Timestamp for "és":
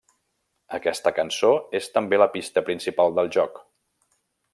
1.79-1.89